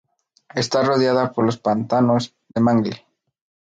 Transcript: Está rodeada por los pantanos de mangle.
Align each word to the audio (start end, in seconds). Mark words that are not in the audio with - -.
Está 0.55 0.81
rodeada 0.81 1.31
por 1.31 1.45
los 1.45 1.59
pantanos 1.59 2.33
de 2.55 2.59
mangle. 2.61 3.05